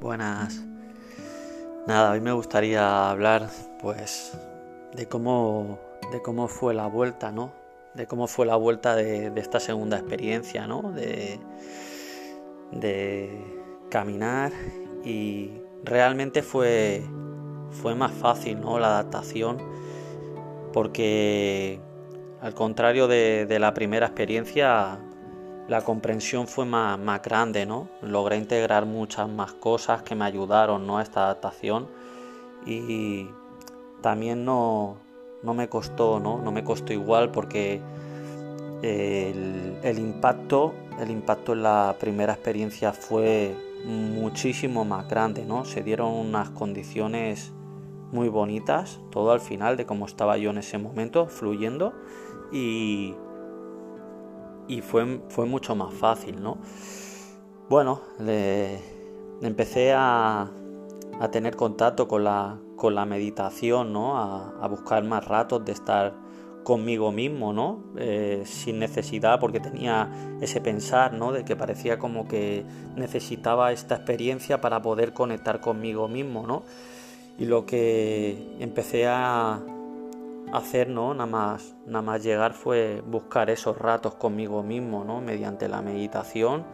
[0.00, 0.64] buenas.
[1.86, 3.48] Nada, hoy me gustaría hablar
[3.80, 4.38] pues
[4.94, 5.78] de cómo
[6.12, 7.52] de cómo fue la vuelta, ¿no?
[7.94, 10.92] De cómo fue la vuelta de, esta segunda experiencia, ¿no?
[10.92, 11.40] De,
[12.72, 13.30] de
[13.90, 14.52] caminar
[15.04, 15.50] y
[15.84, 17.02] realmente fue
[17.70, 18.78] fue más fácil, ¿no?
[18.78, 19.58] La adaptación
[20.72, 21.80] porque
[22.40, 25.00] al contrario de, de la primera experiencia
[25.68, 27.88] la comprensión fue más, grande, ¿no?
[28.02, 30.98] Logré integrar muchas más cosas que me ayudaron, ¿no?
[30.98, 31.88] A esta adaptación
[32.66, 33.28] y
[34.00, 34.96] también no,
[35.42, 36.38] no me costó, ¿no?
[36.38, 37.80] No me costó igual porque
[38.82, 43.54] el, impacto, el impacto en la primera experiencia fue
[43.84, 45.66] muchísimo más grande, ¿no?
[45.66, 47.52] Se dieron unas condiciones
[48.10, 51.92] muy bonitas, todo al final de cómo estaba yo en ese momento, fluyendo
[52.50, 53.14] y
[54.68, 56.58] y fue, fue mucho más fácil, ¿no?
[57.68, 58.02] Bueno,
[59.42, 60.50] empecé a,
[61.20, 64.18] a, tener contacto con la, con la meditación, ¿no?
[64.18, 66.14] A, buscar más ratos de estar
[66.64, 67.84] conmigo mismo, ¿no?
[67.96, 71.32] Eh, sin necesidad, porque tenía ese pensar, ¿no?
[71.32, 72.64] De que parecía como que
[72.96, 76.62] necesitaba esta experiencia para poder conectar conmigo mismo, ¿no?
[77.38, 79.62] Y lo que empecé a,
[80.52, 81.14] hacer, ¿no?
[81.14, 85.20] Nada más, nada más llegar fue buscar esos ratos conmigo mismo, ¿no?
[85.20, 86.64] Mediante la meditación,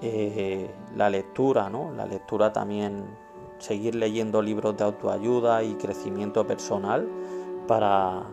[0.00, 1.92] eh, la lectura, ¿no?
[1.92, 3.04] La lectura también,
[3.58, 7.08] seguir leyendo libros de autoayuda y crecimiento personal
[7.68, 8.24] para,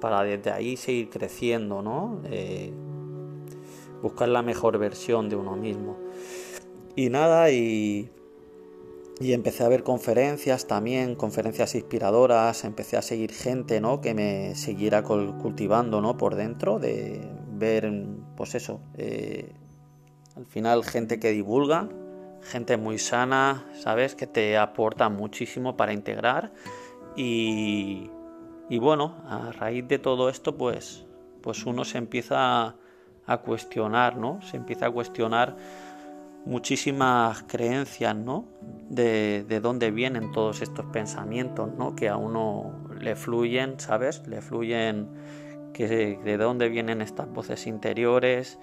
[0.00, 2.20] para desde ahí seguir creciendo, ¿no?
[2.24, 2.72] Eh,
[4.02, 5.96] buscar la mejor versión de uno mismo.
[6.94, 8.10] Y nada, y
[9.20, 14.00] y empecé a ver conferencias también, conferencias inspiradoras, empecé a seguir gente, ¿no?
[14.00, 16.16] Que me siguiera cultivando, ¿no?
[16.16, 17.90] Por dentro, de ver,
[18.36, 19.52] pues eso, eh,
[20.36, 21.88] al final gente que divulga,
[22.42, 24.14] gente muy sana, ¿sabes?
[24.14, 26.52] Que te aporta muchísimo para integrar
[27.16, 28.10] y,
[28.68, 31.04] y bueno, a raíz de todo esto, pues,
[31.42, 32.76] pues uno se empieza
[33.26, 34.40] a cuestionar, ¿no?
[34.42, 35.56] Se empieza a cuestionar
[36.44, 38.46] muchísimas creencias, ¿no?
[38.88, 41.94] De, de, dónde vienen todos estos pensamientos, ¿no?
[41.94, 44.26] Que a uno le fluyen, ¿sabes?
[44.26, 45.08] Le fluyen
[45.72, 48.58] que de, dónde vienen estas voces interiores,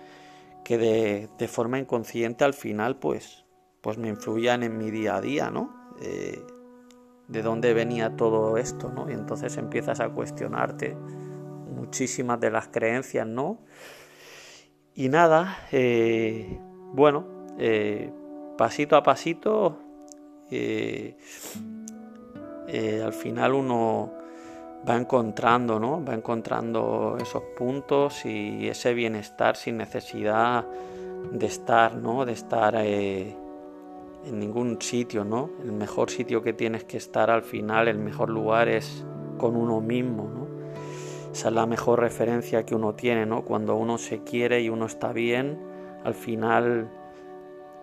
[0.64, 3.46] que de, forma inconsciente al final, pues,
[3.82, 5.74] pues me influyan en mi día a día, ¿no?
[6.02, 6.46] Eh,
[7.28, 9.10] de dónde venía todo esto, ¿no?
[9.10, 13.60] Y entonces empiezas a cuestionarte muchísimas de las creencias, ¿no?
[14.94, 16.60] Y nada, eh,
[16.94, 18.12] bueno, eh,
[18.58, 19.78] pasito a pasito,
[20.52, 21.16] eh,
[22.68, 24.12] eh, al final uno
[24.88, 26.04] va encontrando, ¿no?
[26.04, 30.66] Va encontrando esos puntos y ese bienestar sin necesidad
[31.32, 32.26] de estar, ¿no?
[32.26, 33.36] De estar en
[34.32, 35.50] ningún sitio, ¿no?
[35.64, 39.06] El mejor sitio que tienes que estar al final, el mejor lugar es
[39.38, 40.46] con uno mismo, ¿no?
[41.32, 43.44] Esa es la mejor referencia que uno tiene, ¿no?
[43.44, 45.60] Cuando uno se quiere y uno está bien,
[46.04, 46.90] al final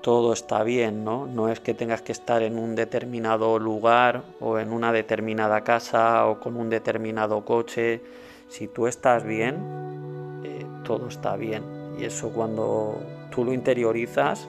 [0.03, 1.27] todo está bien, ¿no?
[1.27, 6.27] No es que tengas que estar en un determinado lugar o en una determinada casa
[6.27, 8.03] o con un determinado coche.
[8.49, 11.62] Si tú estás bien, eh, todo está bien.
[11.99, 14.49] Y eso cuando tú lo interiorizas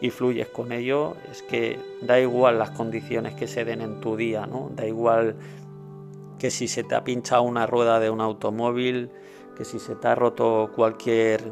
[0.00, 4.16] y fluyes con ello, es que da igual las condiciones que se den en tu
[4.16, 4.70] día, ¿no?
[4.76, 5.36] Da igual
[6.38, 9.10] que si se te ha pinchado una rueda de un automóvil,
[9.56, 11.50] que si se te ha roto cualquier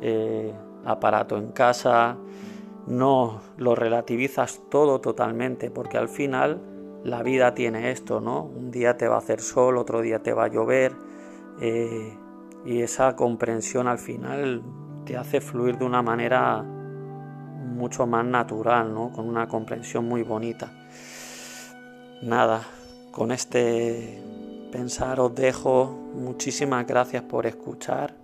[0.00, 0.52] eh,
[0.84, 2.16] aparato en casa,
[2.86, 6.60] no lo relativizas todo totalmente, porque al final
[7.04, 8.44] la vida tiene esto, ¿no?
[8.44, 10.92] Un día te va a hacer sol, otro día te va a llover,
[11.60, 12.16] eh,
[12.64, 14.62] y esa comprensión al final
[15.04, 19.10] te hace fluir de una manera mucho más natural, ¿no?
[19.10, 20.72] Con una comprensión muy bonita.
[22.22, 22.62] Nada,
[23.10, 24.22] con este
[24.70, 25.86] pensar os dejo.
[26.14, 28.14] Muchísimas gracias por escuchar.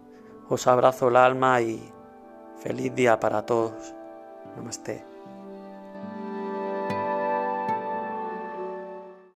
[0.49, 1.80] Os abrazo el alma y
[2.63, 3.96] feliz día para todos.
[4.56, 5.16] नमस्ते।